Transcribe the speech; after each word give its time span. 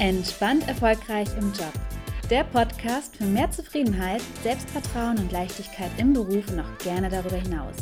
Entspannt 0.00 0.66
erfolgreich 0.66 1.28
im 1.36 1.52
Job. 1.52 1.74
Der 2.30 2.42
Podcast 2.44 3.14
für 3.18 3.24
mehr 3.24 3.50
Zufriedenheit, 3.50 4.22
Selbstvertrauen 4.42 5.18
und 5.18 5.30
Leichtigkeit 5.30 5.90
im 5.98 6.14
Beruf 6.14 6.50
und 6.50 6.60
auch 6.60 6.78
gerne 6.82 7.10
darüber 7.10 7.36
hinaus. 7.36 7.74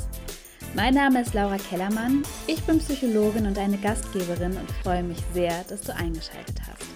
Mein 0.74 0.94
Name 0.94 1.20
ist 1.20 1.32
Laura 1.32 1.58
Kellermann, 1.58 2.24
ich 2.48 2.60
bin 2.64 2.80
Psychologin 2.80 3.46
und 3.46 3.56
eine 3.56 3.78
Gastgeberin 3.78 4.56
und 4.56 4.68
freue 4.82 5.04
mich 5.04 5.18
sehr, 5.32 5.62
dass 5.68 5.82
du 5.82 5.94
eingeschaltet 5.94 6.60
hast. 6.66 6.88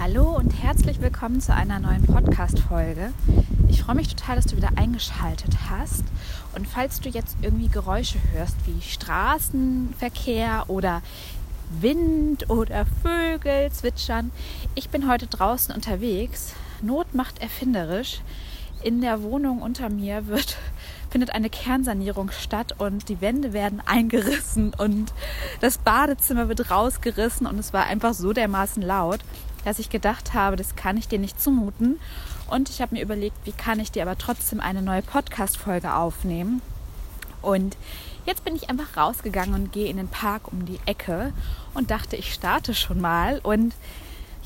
Hallo 0.00 0.36
und 0.38 0.52
herzlich 0.62 1.02
willkommen 1.02 1.42
zu 1.42 1.54
einer 1.54 1.80
neuen 1.80 2.06
Podcast-Folge. 2.06 3.12
Ich 3.68 3.82
freue 3.82 3.96
mich 3.96 4.08
total, 4.08 4.36
dass 4.36 4.46
du 4.46 4.56
wieder 4.56 4.70
eingeschaltet 4.76 5.54
hast. 5.68 6.04
Und 6.54 6.66
falls 6.66 7.00
du 7.00 7.10
jetzt 7.10 7.36
irgendwie 7.42 7.68
Geräusche 7.68 8.18
hörst 8.32 8.56
wie 8.64 8.80
Straßenverkehr 8.80 10.64
oder 10.68 11.02
Wind 11.80 12.50
oder 12.50 12.86
Vögel 13.02 13.70
zwitschern. 13.72 14.30
Ich 14.74 14.88
bin 14.90 15.08
heute 15.08 15.26
draußen 15.26 15.74
unterwegs. 15.74 16.54
Not 16.82 17.14
macht 17.14 17.40
erfinderisch. 17.40 18.20
In 18.82 19.00
der 19.00 19.22
Wohnung 19.22 19.62
unter 19.62 19.88
mir 19.88 20.26
wird, 20.26 20.56
findet 21.10 21.30
eine 21.30 21.50
Kernsanierung 21.50 22.30
statt 22.30 22.74
und 22.78 23.08
die 23.08 23.20
Wände 23.20 23.52
werden 23.52 23.82
eingerissen 23.84 24.74
und 24.76 25.12
das 25.60 25.78
Badezimmer 25.78 26.48
wird 26.48 26.70
rausgerissen 26.70 27.46
und 27.46 27.58
es 27.58 27.72
war 27.72 27.84
einfach 27.86 28.14
so 28.14 28.32
dermaßen 28.32 28.82
laut, 28.82 29.20
dass 29.64 29.78
ich 29.78 29.88
gedacht 29.88 30.34
habe, 30.34 30.56
das 30.56 30.76
kann 30.76 30.96
ich 30.96 31.08
dir 31.08 31.18
nicht 31.18 31.40
zumuten. 31.40 31.98
Und 32.50 32.68
ich 32.68 32.82
habe 32.82 32.94
mir 32.94 33.02
überlegt, 33.02 33.36
wie 33.44 33.52
kann 33.52 33.80
ich 33.80 33.90
dir 33.90 34.02
aber 34.02 34.18
trotzdem 34.18 34.60
eine 34.60 34.82
neue 34.82 35.02
Podcast-Folge 35.02 35.94
aufnehmen. 35.94 36.60
Und 37.44 37.76
Jetzt 38.26 38.42
bin 38.42 38.56
ich 38.56 38.70
einfach 38.70 38.96
rausgegangen 38.96 39.54
und 39.54 39.72
gehe 39.72 39.88
in 39.88 39.98
den 39.98 40.08
Park 40.08 40.50
um 40.50 40.64
die 40.64 40.80
Ecke 40.86 41.32
und 41.74 41.90
dachte, 41.90 42.16
ich 42.16 42.32
starte 42.32 42.74
schon 42.74 42.98
mal. 43.00 43.38
Und 43.42 43.74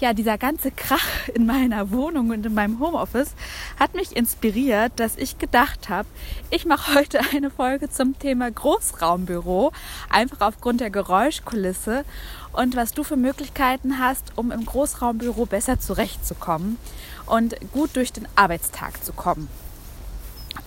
ja, 0.00 0.12
dieser 0.12 0.36
ganze 0.36 0.72
Krach 0.72 1.28
in 1.32 1.46
meiner 1.46 1.92
Wohnung 1.92 2.30
und 2.30 2.44
in 2.44 2.54
meinem 2.54 2.80
Homeoffice 2.80 3.34
hat 3.78 3.94
mich 3.94 4.16
inspiriert, 4.16 4.92
dass 4.96 5.16
ich 5.16 5.38
gedacht 5.38 5.88
habe, 5.88 6.08
ich 6.50 6.66
mache 6.66 6.94
heute 6.94 7.20
eine 7.32 7.50
Folge 7.50 7.88
zum 7.88 8.18
Thema 8.18 8.50
Großraumbüro, 8.50 9.72
einfach 10.08 10.40
aufgrund 10.40 10.80
der 10.80 10.90
Geräuschkulisse 10.90 12.04
und 12.52 12.74
was 12.74 12.92
du 12.92 13.04
für 13.04 13.16
Möglichkeiten 13.16 14.00
hast, 14.00 14.32
um 14.36 14.50
im 14.50 14.66
Großraumbüro 14.66 15.46
besser 15.46 15.78
zurechtzukommen 15.78 16.78
und 17.26 17.56
gut 17.72 17.94
durch 17.94 18.12
den 18.12 18.26
Arbeitstag 18.34 19.04
zu 19.04 19.12
kommen. 19.12 19.48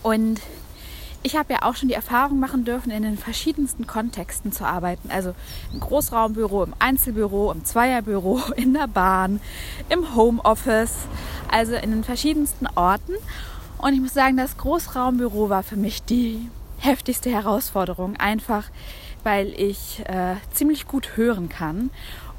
Und 0.01 0.39
ich 1.23 1.35
habe 1.35 1.53
ja 1.53 1.61
auch 1.63 1.75
schon 1.75 1.89
die 1.89 1.93
Erfahrung 1.93 2.39
machen 2.39 2.65
dürfen, 2.65 2.91
in 2.91 3.03
den 3.03 3.17
verschiedensten 3.17 3.85
Kontexten 3.85 4.51
zu 4.51 4.65
arbeiten. 4.65 5.11
Also 5.11 5.35
im 5.71 5.79
Großraumbüro, 5.79 6.63
im 6.63 6.73
Einzelbüro, 6.79 7.51
im 7.51 7.63
Zweierbüro, 7.63 8.41
in 8.55 8.73
der 8.73 8.87
Bahn, 8.87 9.39
im 9.89 10.15
Homeoffice, 10.15 10.95
also 11.51 11.75
in 11.75 11.91
den 11.91 12.03
verschiedensten 12.03 12.67
Orten. 12.75 13.13
Und 13.77 13.93
ich 13.93 14.01
muss 14.01 14.13
sagen, 14.13 14.37
das 14.37 14.57
Großraumbüro 14.57 15.49
war 15.49 15.63
für 15.63 15.75
mich 15.75 16.03
die 16.03 16.49
heftigste 16.77 17.29
Herausforderung, 17.29 18.17
einfach 18.17 18.65
weil 19.23 19.49
ich 19.49 20.01
äh, 20.07 20.35
ziemlich 20.51 20.87
gut 20.87 21.15
hören 21.15 21.47
kann 21.47 21.91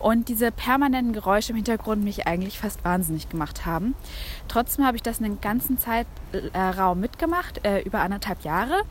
und 0.03 0.29
diese 0.29 0.51
permanenten 0.51 1.13
Geräusche 1.13 1.53
im 1.53 1.57
Hintergrund 1.57 2.03
mich 2.03 2.27
eigentlich 2.27 2.59
fast 2.59 2.85
wahnsinnig 2.85 3.29
gemacht 3.29 3.65
haben. 3.65 3.95
Trotzdem 4.49 4.85
habe 4.85 4.97
ich 4.97 5.03
das 5.03 5.21
einen 5.21 5.41
ganzen 5.41 5.79
Zeitraum 5.79 7.01
mitgemacht, 7.01 7.65
äh, 7.65 7.81
über 7.83 8.01
anderthalb 8.01 8.43
Jahre 8.43 8.83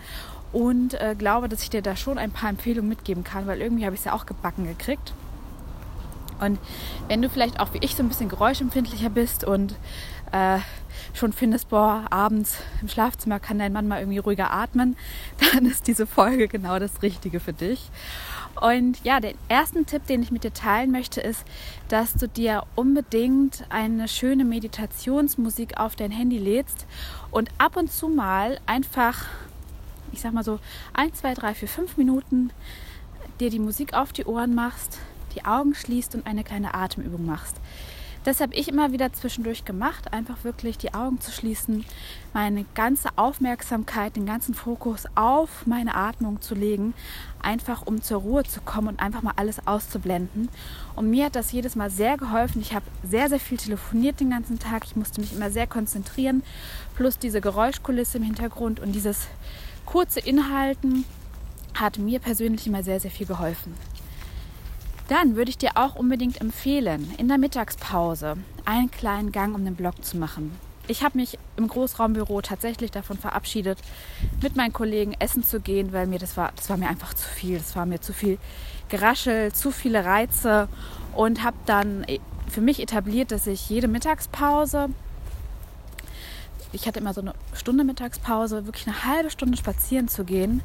und 0.53 0.93
äh, 0.95 1.15
glaube, 1.17 1.49
dass 1.49 1.63
ich 1.63 1.69
dir 1.69 1.81
da 1.81 1.95
schon 1.95 2.17
ein 2.17 2.31
paar 2.31 2.49
Empfehlungen 2.49 2.89
mitgeben 2.89 3.23
kann, 3.23 3.45
weil 3.47 3.61
irgendwie 3.61 3.85
habe 3.85 3.95
ich 3.95 4.01
es 4.01 4.05
ja 4.05 4.13
auch 4.13 4.25
gebacken 4.25 4.65
gekriegt. 4.65 5.13
Und 6.41 6.59
wenn 7.07 7.21
du 7.21 7.29
vielleicht 7.29 7.59
auch 7.59 7.73
wie 7.73 7.79
ich 7.81 7.95
so 7.95 8.03
ein 8.03 8.09
bisschen 8.09 8.29
geräuschempfindlicher 8.29 9.09
bist 9.09 9.45
und 9.45 9.75
äh, 10.31 10.59
schon 11.13 11.33
findest, 11.33 11.69
boah, 11.69 12.05
abends 12.09 12.57
im 12.81 12.87
Schlafzimmer 12.87 13.39
kann 13.39 13.59
dein 13.59 13.73
Mann 13.73 13.87
mal 13.87 13.99
irgendwie 13.99 14.17
ruhiger 14.17 14.51
atmen, 14.51 14.97
dann 15.53 15.65
ist 15.65 15.87
diese 15.87 16.07
Folge 16.07 16.47
genau 16.47 16.79
das 16.79 17.01
Richtige 17.01 17.39
für 17.39 17.53
dich. 17.53 17.89
Und 18.59 19.03
ja, 19.03 19.19
den 19.19 19.37
ersten 19.47 19.85
Tipp, 19.85 20.05
den 20.07 20.21
ich 20.21 20.31
mit 20.31 20.43
dir 20.43 20.53
teilen 20.53 20.91
möchte, 20.91 21.21
ist, 21.21 21.45
dass 21.87 22.13
du 22.13 22.27
dir 22.27 22.63
unbedingt 22.75 23.63
eine 23.69 24.07
schöne 24.07 24.43
Meditationsmusik 24.43 25.79
auf 25.79 25.95
dein 25.95 26.11
Handy 26.11 26.37
lädst 26.37 26.85
und 27.31 27.49
ab 27.57 27.77
und 27.77 27.91
zu 27.91 28.09
mal 28.09 28.59
einfach, 28.65 29.25
ich 30.11 30.21
sag 30.21 30.33
mal 30.33 30.43
so, 30.43 30.59
ein, 30.93 31.13
zwei, 31.13 31.33
drei, 31.33 31.53
vier, 31.53 31.69
fünf 31.69 31.97
Minuten 31.97 32.51
dir 33.39 33.49
die 33.49 33.59
Musik 33.59 33.93
auf 33.93 34.11
die 34.11 34.25
Ohren 34.25 34.53
machst, 34.53 34.99
die 35.31 35.45
Augen 35.45 35.73
schließt 35.73 36.15
und 36.15 36.27
eine 36.27 36.43
kleine 36.43 36.73
Atemübung 36.73 37.25
machst. 37.25 37.55
Das 38.23 38.39
habe 38.39 38.53
ich 38.53 38.67
immer 38.67 38.91
wieder 38.91 39.11
zwischendurch 39.13 39.65
gemacht, 39.65 40.13
einfach 40.13 40.43
wirklich 40.43 40.77
die 40.77 40.93
Augen 40.93 41.19
zu 41.19 41.31
schließen, 41.31 41.83
meine 42.33 42.65
ganze 42.75 43.09
Aufmerksamkeit, 43.15 44.15
den 44.15 44.27
ganzen 44.27 44.53
Fokus 44.53 45.05
auf 45.15 45.65
meine 45.65 45.95
Atmung 45.95 46.39
zu 46.39 46.53
legen, 46.53 46.93
einfach 47.41 47.81
um 47.87 48.03
zur 48.03 48.21
Ruhe 48.21 48.43
zu 48.43 48.61
kommen 48.61 48.89
und 48.89 48.99
einfach 48.99 49.23
mal 49.23 49.33
alles 49.37 49.65
auszublenden. 49.65 50.49
Und 50.95 51.09
mir 51.09 51.25
hat 51.25 51.35
das 51.35 51.51
jedes 51.51 51.75
Mal 51.75 51.89
sehr 51.89 52.15
geholfen. 52.15 52.61
Ich 52.61 52.75
habe 52.75 52.85
sehr, 53.03 53.27
sehr 53.27 53.39
viel 53.39 53.57
telefoniert 53.57 54.19
den 54.19 54.29
ganzen 54.29 54.59
Tag. 54.59 54.83
Ich 54.85 54.95
musste 54.95 55.19
mich 55.19 55.33
immer 55.33 55.49
sehr 55.49 55.65
konzentrieren, 55.65 56.43
plus 56.95 57.17
diese 57.17 57.41
Geräuschkulisse 57.41 58.17
im 58.19 58.23
Hintergrund 58.23 58.79
und 58.79 58.91
dieses 58.91 59.25
kurze 59.87 60.19
Inhalten 60.19 61.05
hat 61.73 61.97
mir 61.97 62.19
persönlich 62.19 62.67
immer 62.67 62.83
sehr, 62.83 62.99
sehr 62.99 63.09
viel 63.09 63.25
geholfen. 63.25 63.73
Dann 65.11 65.35
würde 65.35 65.49
ich 65.49 65.57
dir 65.57 65.71
auch 65.75 65.95
unbedingt 65.95 66.39
empfehlen, 66.39 67.13
in 67.17 67.27
der 67.27 67.37
Mittagspause 67.37 68.37
einen 68.63 68.89
kleinen 68.91 69.33
Gang 69.33 69.53
um 69.53 69.65
den 69.65 69.75
Block 69.75 70.05
zu 70.05 70.15
machen. 70.15 70.57
Ich 70.87 71.03
habe 71.03 71.17
mich 71.17 71.37
im 71.57 71.67
Großraumbüro 71.67 72.39
tatsächlich 72.39 72.91
davon 72.91 73.17
verabschiedet, 73.17 73.77
mit 74.41 74.55
meinen 74.55 74.71
Kollegen 74.71 75.13
essen 75.19 75.43
zu 75.43 75.59
gehen, 75.59 75.91
weil 75.91 76.07
mir 76.07 76.17
das 76.17 76.37
war, 76.37 76.53
das 76.55 76.69
war 76.69 76.77
mir 76.77 76.87
einfach 76.87 77.13
zu 77.13 77.27
viel. 77.27 77.57
Das 77.57 77.75
war 77.75 77.85
mir 77.85 77.99
zu 77.99 78.13
viel 78.13 78.37
Geraschel, 78.87 79.51
zu 79.51 79.71
viele 79.71 80.05
Reize 80.05 80.69
und 81.13 81.43
habe 81.43 81.57
dann 81.65 82.05
für 82.47 82.61
mich 82.61 82.81
etabliert, 82.81 83.33
dass 83.33 83.47
ich 83.47 83.69
jede 83.69 83.89
Mittagspause, 83.89 84.87
ich 86.71 86.87
hatte 86.87 87.01
immer 87.01 87.13
so 87.13 87.19
eine 87.19 87.33
Stunde 87.53 87.83
Mittagspause, 87.83 88.65
wirklich 88.65 88.87
eine 88.87 89.03
halbe 89.03 89.29
Stunde 89.29 89.57
spazieren 89.57 90.07
zu 90.07 90.23
gehen 90.23 90.61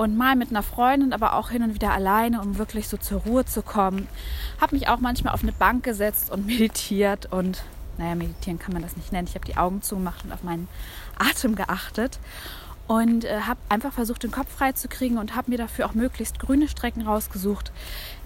und 0.00 0.16
mal 0.16 0.34
mit 0.34 0.48
einer 0.48 0.62
Freundin, 0.62 1.12
aber 1.12 1.34
auch 1.34 1.50
hin 1.50 1.62
und 1.62 1.74
wieder 1.74 1.92
alleine, 1.92 2.40
um 2.40 2.56
wirklich 2.56 2.88
so 2.88 2.96
zur 2.96 3.20
Ruhe 3.20 3.44
zu 3.44 3.60
kommen. 3.60 4.08
Habe 4.58 4.74
mich 4.74 4.88
auch 4.88 4.98
manchmal 4.98 5.34
auf 5.34 5.42
eine 5.42 5.52
Bank 5.52 5.84
gesetzt 5.84 6.30
und 6.30 6.46
meditiert 6.46 7.30
und 7.30 7.62
naja, 7.98 8.14
meditieren 8.14 8.58
kann 8.58 8.72
man 8.72 8.80
das 8.80 8.96
nicht 8.96 9.12
nennen. 9.12 9.28
Ich 9.28 9.34
habe 9.34 9.44
die 9.44 9.58
Augen 9.58 9.82
zugemacht 9.82 10.24
und 10.24 10.32
auf 10.32 10.42
meinen 10.42 10.68
Atem 11.18 11.54
geachtet 11.54 12.18
und 12.88 13.26
äh, 13.26 13.40
habe 13.42 13.60
einfach 13.68 13.92
versucht, 13.92 14.22
den 14.22 14.30
Kopf 14.30 14.50
frei 14.50 14.72
zu 14.72 14.88
kriegen 14.88 15.18
und 15.18 15.36
habe 15.36 15.50
mir 15.50 15.58
dafür 15.58 15.84
auch 15.84 15.92
möglichst 15.92 16.38
grüne 16.38 16.66
Strecken 16.66 17.02
rausgesucht. 17.02 17.70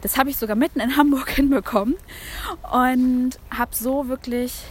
Das 0.00 0.16
habe 0.16 0.30
ich 0.30 0.36
sogar 0.36 0.54
mitten 0.54 0.78
in 0.78 0.96
Hamburg 0.96 1.28
hinbekommen 1.34 1.96
und 2.70 3.32
habe 3.50 3.74
so 3.74 4.06
wirklich 4.06 4.62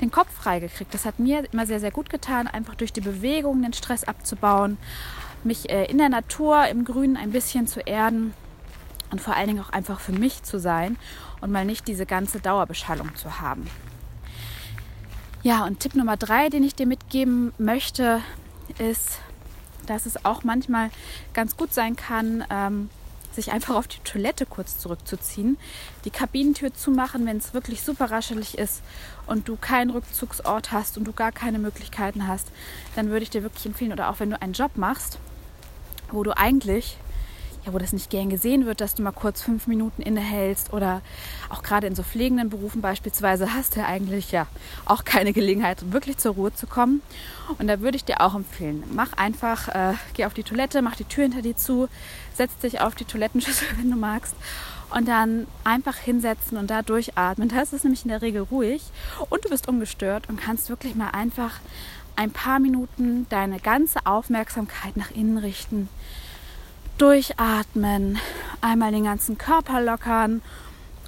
den 0.00 0.10
Kopf 0.10 0.32
frei 0.32 0.60
gekriegt. 0.60 0.94
Das 0.94 1.04
hat 1.04 1.18
mir 1.18 1.44
immer 1.52 1.66
sehr, 1.66 1.78
sehr 1.78 1.90
gut 1.90 2.08
getan, 2.08 2.46
einfach 2.46 2.74
durch 2.74 2.94
die 2.94 3.02
Bewegung 3.02 3.60
den 3.60 3.74
Stress 3.74 4.04
abzubauen, 4.04 4.78
mich 5.44 5.70
äh, 5.70 5.84
in 5.86 5.98
der 5.98 6.08
Natur, 6.08 6.66
im 6.68 6.84
Grünen 6.84 7.16
ein 7.16 7.32
bisschen 7.32 7.66
zu 7.66 7.80
erden 7.80 8.34
und 9.10 9.20
vor 9.20 9.34
allen 9.34 9.48
Dingen 9.48 9.60
auch 9.60 9.70
einfach 9.70 10.00
für 10.00 10.12
mich 10.12 10.42
zu 10.42 10.58
sein 10.58 10.96
und 11.40 11.50
mal 11.50 11.64
nicht 11.64 11.88
diese 11.88 12.06
ganze 12.06 12.40
Dauerbeschallung 12.40 13.14
zu 13.16 13.40
haben. 13.40 13.66
Ja, 15.42 15.64
und 15.64 15.80
Tipp 15.80 15.94
Nummer 15.94 16.16
drei, 16.16 16.48
den 16.50 16.62
ich 16.62 16.74
dir 16.74 16.86
mitgeben 16.86 17.52
möchte, 17.58 18.20
ist, 18.78 19.18
dass 19.86 20.06
es 20.06 20.24
auch 20.24 20.44
manchmal 20.44 20.90
ganz 21.32 21.56
gut 21.56 21.72
sein 21.72 21.96
kann, 21.96 22.44
ähm, 22.50 22.90
sich 23.32 23.52
einfach 23.52 23.76
auf 23.76 23.88
die 23.88 24.00
Toilette 24.00 24.44
kurz 24.44 24.78
zurückzuziehen, 24.78 25.56
die 26.04 26.10
Kabinentür 26.10 26.74
zumachen, 26.74 27.26
wenn 27.26 27.38
es 27.38 27.54
wirklich 27.54 27.82
super 27.82 28.10
raschelig 28.10 28.58
ist 28.58 28.82
und 29.26 29.48
du 29.48 29.56
keinen 29.56 29.90
Rückzugsort 29.90 30.72
hast 30.72 30.98
und 30.98 31.04
du 31.04 31.12
gar 31.12 31.32
keine 31.32 31.58
Möglichkeiten 31.58 32.26
hast, 32.26 32.48
dann 32.96 33.08
würde 33.08 33.22
ich 33.22 33.30
dir 33.30 33.42
wirklich 33.42 33.66
empfehlen, 33.66 33.92
oder 33.92 34.10
auch 34.10 34.20
wenn 34.20 34.30
du 34.30 34.42
einen 34.42 34.52
Job 34.52 34.72
machst, 34.76 35.18
wo 36.12 36.22
du 36.22 36.36
eigentlich, 36.36 36.96
ja, 37.64 37.72
wo 37.72 37.78
das 37.78 37.92
nicht 37.92 38.10
gern 38.10 38.30
gesehen 38.30 38.64
wird, 38.66 38.80
dass 38.80 38.94
du 38.94 39.02
mal 39.02 39.12
kurz 39.12 39.42
fünf 39.42 39.66
Minuten 39.66 40.02
innehältst 40.02 40.72
oder 40.72 41.02
auch 41.50 41.62
gerade 41.62 41.86
in 41.86 41.94
so 41.94 42.02
pflegenden 42.02 42.48
Berufen 42.48 42.80
beispielsweise 42.80 43.52
hast 43.54 43.76
du 43.76 43.80
ja 43.80 43.86
eigentlich 43.86 44.32
ja 44.32 44.46
auch 44.86 45.04
keine 45.04 45.32
Gelegenheit, 45.32 45.92
wirklich 45.92 46.16
zur 46.16 46.34
Ruhe 46.34 46.54
zu 46.54 46.66
kommen. 46.66 47.02
Und 47.58 47.66
da 47.66 47.80
würde 47.80 47.96
ich 47.96 48.04
dir 48.04 48.20
auch 48.20 48.34
empfehlen, 48.34 48.82
mach 48.92 49.12
einfach, 49.14 49.68
äh, 49.68 49.94
geh 50.14 50.24
auf 50.24 50.34
die 50.34 50.44
Toilette, 50.44 50.82
mach 50.82 50.96
die 50.96 51.04
Tür 51.04 51.24
hinter 51.24 51.42
dir 51.42 51.56
zu, 51.56 51.88
setz 52.34 52.56
dich 52.58 52.80
auf 52.80 52.94
die 52.94 53.04
Toilettenschüssel, 53.04 53.68
wenn 53.76 53.90
du 53.90 53.96
magst 53.96 54.34
und 54.90 55.08
dann 55.08 55.46
einfach 55.64 55.96
hinsetzen 55.96 56.58
und 56.58 56.70
da 56.70 56.82
durchatmen. 56.82 57.48
Da 57.48 57.60
ist 57.60 57.72
es 57.72 57.84
nämlich 57.84 58.04
in 58.04 58.10
der 58.10 58.22
Regel 58.22 58.42
ruhig 58.42 58.82
und 59.28 59.44
du 59.44 59.48
bist 59.48 59.68
ungestört 59.68 60.28
und 60.28 60.40
kannst 60.40 60.68
wirklich 60.68 60.94
mal 60.94 61.10
einfach 61.10 61.60
ein 62.16 62.30
paar 62.30 62.58
Minuten 62.58 63.26
deine 63.30 63.60
ganze 63.60 64.06
Aufmerksamkeit 64.06 64.96
nach 64.96 65.10
innen 65.10 65.38
richten, 65.38 65.88
durchatmen, 66.98 68.18
einmal 68.60 68.92
den 68.92 69.04
ganzen 69.04 69.38
Körper 69.38 69.80
lockern 69.80 70.42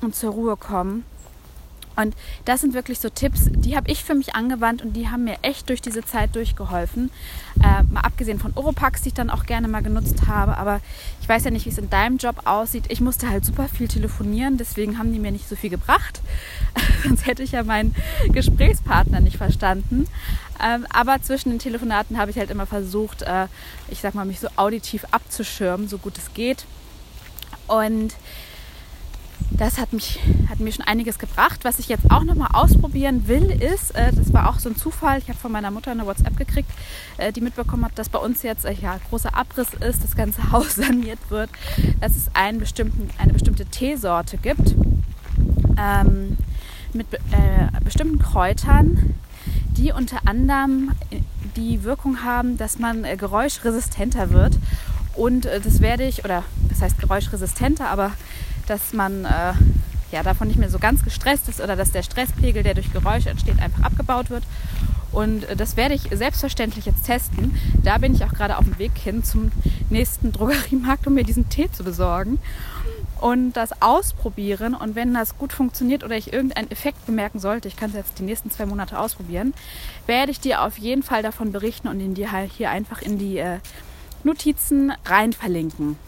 und 0.01 0.15
zur 0.15 0.33
Ruhe 0.33 0.57
kommen. 0.57 1.05
Und 2.03 2.15
das 2.45 2.61
sind 2.61 2.75
wirklich 2.75 2.99
so 2.99 3.09
Tipps, 3.09 3.49
die 3.51 3.77
habe 3.77 3.91
ich 3.91 4.03
für 4.03 4.15
mich 4.15 4.35
angewandt 4.35 4.83
und 4.83 4.95
die 4.95 5.09
haben 5.09 5.25
mir 5.25 5.37
echt 5.43 5.69
durch 5.69 5.81
diese 5.81 6.05
Zeit 6.05 6.35
durchgeholfen. 6.35 7.11
Äh, 7.63 7.83
mal 7.85 8.01
abgesehen 8.01 8.39
von 8.39 8.53
Oropax, 8.55 9.03
die 9.03 9.09
ich 9.09 9.15
dann 9.15 9.31
auch 9.31 9.47
gerne 9.47 9.69
mal 9.69 9.83
genutzt 9.83 10.27
habe. 10.27 10.57
Aber 10.59 10.81
ich 11.21 11.29
weiß 11.29 11.45
ja 11.45 11.51
nicht, 11.51 11.65
wie 11.67 11.71
es 11.71 11.79
in 11.79 11.91
deinem 11.91 12.17
Job 12.17 12.43
aussieht. 12.45 12.85
Ich 12.89 13.01
musste 13.01 13.29
halt 13.29 13.45
super 13.45 13.69
viel 13.69 13.89
telefonieren, 13.89 14.57
deswegen 14.59 14.99
haben 14.99 15.13
die 15.13 15.19
mir 15.19 15.31
nicht 15.31 15.49
so 15.49 15.57
viel 15.57 15.71
gebracht. 15.71 16.21
Sonst 17.05 17.27
hätte 17.27 17.43
ich 17.43 17.53
ja 17.53 17.63
meinen 17.63 17.95
Gesprächspartner 18.33 19.21
nicht 19.21 19.37
verstanden. 19.37 20.07
Ähm, 20.63 20.87
aber 20.93 21.23
zwischen 21.23 21.51
den 21.51 21.59
Telefonaten 21.59 22.19
habe 22.19 22.31
ich 22.31 22.39
halt 22.39 22.51
immer 22.51 22.67
versucht, 22.67 23.23
äh, 23.23 23.47
ich 23.89 24.01
sag 24.01 24.15
mal, 24.15 24.25
mich 24.25 24.41
so 24.41 24.49
auditiv 24.57 25.05
abzuschirmen, 25.11 25.89
so 25.89 25.99
gut 25.99 26.19
es 26.19 26.35
geht. 26.35 26.65
Und 27.67 28.15
das 29.59 29.79
hat, 29.79 29.93
mich, 29.93 30.19
hat 30.49 30.61
mir 30.61 30.73
schon 30.73 30.85
einiges 30.85 31.19
gebracht. 31.19 31.61
Was 31.63 31.79
ich 31.79 31.89
jetzt 31.89 32.11
auch 32.11 32.25
nochmal 32.25 32.51
ausprobieren 32.53 33.29
will, 33.29 33.51
ist, 33.51 33.95
äh, 33.95 34.13
das 34.13 34.33
war 34.33 34.49
auch 34.49 34.59
so 34.59 34.69
ein 34.69 34.77
Zufall, 34.77 35.19
ich 35.19 35.29
habe 35.29 35.39
von 35.39 35.53
meiner 35.53 35.71
Mutter 35.71 35.91
eine 35.91 36.07
WhatsApp 36.07 36.37
gekriegt, 36.37 36.71
äh, 37.19 37.33
die 37.33 37.41
mitbekommen 37.41 37.85
hat, 37.85 37.99
dass 37.99 38.09
bei 38.09 38.19
uns 38.19 38.43
jetzt 38.43 38.65
äh, 38.65 38.73
ja, 38.73 38.99
großer 39.11 39.37
Abriss 39.37 39.69
ist, 39.75 40.03
das 40.03 40.17
ganze 40.17 40.51
Haus 40.53 40.77
saniert 40.77 41.19
wird, 41.29 41.51
dass 42.01 42.17
es 42.17 42.27
einen 42.35 42.59
bestimmten, 42.59 43.11
eine 43.19 43.33
bestimmte 43.33 43.67
Teesorte 43.67 44.37
gibt 44.37 44.75
ähm, 45.79 46.37
mit 46.93 47.07
äh, 47.15 47.19
bestimmten 47.83 48.19
Kräutern, 48.19 49.15
die 49.77 49.93
unter 49.93 50.27
anderem 50.27 50.93
die 51.57 51.83
Wirkung 51.85 52.23
haben, 52.23 52.57
dass 52.57 52.79
man 52.79 53.05
äh, 53.05 53.17
geräuschresistenter 53.17 54.31
wird. 54.31 54.59
Und 55.15 55.47
äh, 55.47 55.61
das 55.61 55.81
werde 55.81 56.05
ich, 56.05 56.25
oder 56.25 56.45
das 56.69 56.81
heißt 56.83 56.99
geräuschresistenter, 56.99 57.89
aber 57.89 58.13
dass 58.73 58.95
man 58.95 59.27
äh, 59.27 59.53
ja, 60.13 60.23
davon 60.23 60.49
nicht 60.49 60.59
mehr 60.59 60.71
so 60.71 60.79
ganz 60.79 61.05
gestresst 61.05 61.47
ist 61.49 61.61
oder 61.61 61.77
dass 61.77 61.93
der 61.93 62.03
Stresspegel, 62.03 62.63
der 62.63 62.73
durch 62.73 62.91
Geräusche 62.91 63.29
entsteht, 63.29 63.61
einfach 63.61 63.83
abgebaut 63.83 64.31
wird. 64.31 64.45
Und 65.13 65.45
äh, 65.45 65.57
das 65.57 65.77
werde 65.77 65.95
ich 65.95 66.09
selbstverständlich 66.11 66.87
jetzt 66.87 67.05
testen. 67.05 67.55
Da 67.85 67.99
bin 67.99 68.15
ich 68.15 68.25
auch 68.25 68.33
gerade 68.33 68.57
auf 68.57 68.65
dem 68.65 68.79
Weg 68.79 68.93
hin 68.97 69.23
zum 69.23 69.53
nächsten 69.91 70.33
Drogeriemarkt, 70.33 71.07
um 71.07 71.13
mir 71.15 71.25
diesen 71.25 71.51
Tee 71.51 71.71
zu 71.71 71.85
besorgen 71.85 72.39
und 73.21 73.53
das 73.53 73.83
ausprobieren. 73.83 74.75
Und 74.75 74.95
wenn 74.95 75.13
das 75.13 75.37
gut 75.37 75.53
funktioniert 75.53 76.03
oder 76.03 76.17
ich 76.17 76.33
irgendeinen 76.33 76.71
Effekt 76.71 77.05
bemerken 77.05 77.41
sollte, 77.41 77.69
ich 77.69 77.77
kann 77.77 77.91
es 77.91 77.97
jetzt 77.97 78.19
die 78.19 78.25
nächsten 78.25 78.51
zwei 78.51 78.65
Monate 78.65 78.99
ausprobieren, 78.99 79.53
werde 80.07 80.33
ich 80.33 80.41
dir 80.41 80.63
auf 80.63 80.79
jeden 80.79 81.03
Fall 81.03 81.23
davon 81.23 81.53
berichten 81.53 81.89
und 81.89 82.01
ihn 82.01 82.15
dir 82.15 82.31
hier 82.41 82.71
einfach 82.71 83.03
in 83.03 83.19
die 83.19 83.37
äh, 83.37 83.59
Notizen 84.25 84.95
rein 85.05 85.35
verlinken 85.35 85.99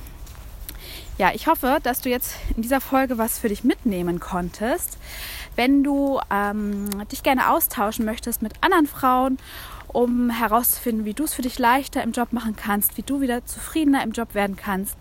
ja, 1.18 1.30
ich 1.32 1.46
hoffe, 1.46 1.78
dass 1.82 2.00
du 2.00 2.08
jetzt 2.08 2.34
in 2.56 2.62
dieser 2.62 2.80
Folge 2.80 3.18
was 3.18 3.38
für 3.38 3.48
dich 3.48 3.62
mitnehmen 3.64 4.18
konntest. 4.18 4.98
Wenn 5.54 5.84
du 5.84 6.20
ähm, 6.30 6.88
dich 7.12 7.22
gerne 7.22 7.50
austauschen 7.50 8.04
möchtest 8.04 8.42
mit 8.42 8.52
anderen 8.62 8.86
Frauen, 8.86 9.38
um 9.88 10.28
herauszufinden, 10.28 11.04
wie 11.04 11.14
du 11.14 11.24
es 11.24 11.34
für 11.34 11.42
dich 11.42 11.58
leichter 11.58 12.02
im 12.02 12.10
Job 12.10 12.32
machen 12.32 12.56
kannst, 12.56 12.96
wie 12.96 13.02
du 13.02 13.20
wieder 13.20 13.46
zufriedener 13.46 14.02
im 14.02 14.10
Job 14.10 14.34
werden 14.34 14.56
kannst, 14.56 14.96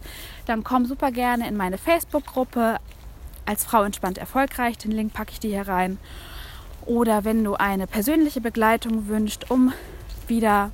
dann 0.45 0.63
komm 0.63 0.86
super 0.86 1.12
gerne 1.12 1.48
in 1.48 1.57
meine 1.57 1.80
Facebook-Gruppe 1.80 2.77
als 3.45 3.66
Frau 3.66 3.83
entspannt 3.83 4.19
erfolgreich. 4.19 4.77
Den 4.77 4.92
Link 4.92 5.13
packe 5.13 5.31
ich 5.31 5.39
dir 5.39 5.50
hier 5.50 5.68
rein. 5.68 5.98
Oder 6.86 7.24
wenn 7.24 7.44
du 7.44 7.56
eine 7.56 7.88
persönliche 7.88 8.39
Begleitung 8.39 9.07
wünschst, 9.07 9.50
um 9.50 9.74
wieder 10.27 10.71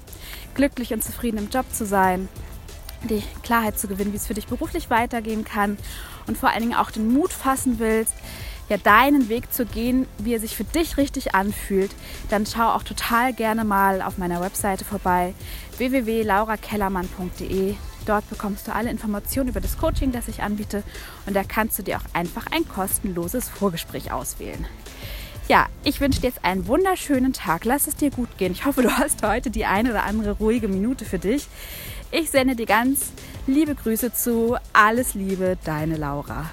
glücklich 0.53 0.94
und 0.94 1.03
zufrieden 1.03 1.38
im 1.38 1.50
Job 1.50 1.65
zu 1.71 1.85
sein, 1.85 2.27
die 3.03 3.23
Klarheit 3.43 3.79
zu 3.79 3.87
gewinnen, 3.87 4.11
wie 4.11 4.17
es 4.17 4.27
für 4.27 4.33
dich 4.33 4.47
beruflich 4.47 4.89
weitergehen 4.89 5.45
kann 5.45 5.77
und 6.27 6.37
vor 6.37 6.49
allen 6.49 6.61
Dingen 6.61 6.75
auch 6.75 6.91
den 6.91 7.11
Mut 7.13 7.31
fassen 7.31 7.79
willst, 7.79 8.13
ja 8.69 8.77
deinen 8.77 9.29
Weg 9.29 9.51
zu 9.51 9.65
gehen, 9.65 10.05
wie 10.19 10.33
er 10.33 10.39
sich 10.39 10.55
für 10.55 10.63
dich 10.63 10.97
richtig 10.97 11.33
anfühlt, 11.33 11.91
dann 12.29 12.45
schau 12.45 12.69
auch 12.69 12.83
total 12.83 13.33
gerne 13.33 13.65
mal 13.65 14.01
auf 14.01 14.17
meiner 14.17 14.41
Webseite 14.41 14.85
vorbei 14.85 15.33
www.laurakellermann.de. 15.77 17.75
Dort 18.05 18.29
bekommst 18.29 18.67
du 18.67 18.73
alle 18.73 18.89
Informationen 18.89 19.49
über 19.49 19.59
das 19.59 19.77
Coaching, 19.77 20.11
das 20.11 20.27
ich 20.27 20.41
anbiete 20.41 20.83
und 21.25 21.35
da 21.35 21.43
kannst 21.43 21.77
du 21.79 21.83
dir 21.83 21.97
auch 21.97 22.05
einfach 22.13 22.45
ein 22.51 22.67
kostenloses 22.67 23.49
Vorgespräch 23.49 24.11
auswählen. 24.11 24.65
Ja, 25.49 25.65
ich 25.83 25.99
wünsche 25.99 26.21
dir 26.21 26.27
jetzt 26.27 26.45
einen 26.45 26.67
wunderschönen 26.67 27.33
Tag. 27.33 27.65
Lass 27.65 27.87
es 27.87 27.95
dir 27.95 28.11
gut 28.11 28.37
gehen. 28.37 28.51
Ich 28.51 28.65
hoffe, 28.65 28.83
du 28.83 28.91
hast 28.91 29.23
heute 29.23 29.49
die 29.49 29.65
eine 29.65 29.89
oder 29.89 30.03
andere 30.03 30.33
ruhige 30.33 30.67
Minute 30.67 31.05
für 31.05 31.17
dich. 31.17 31.47
Ich 32.11 32.29
sende 32.29 32.55
dir 32.55 32.67
ganz 32.67 33.11
liebe 33.47 33.73
Grüße 33.73 34.13
zu. 34.13 34.57
Alles 34.73 35.15
Liebe, 35.15 35.57
deine 35.65 35.97
Laura. 35.97 36.51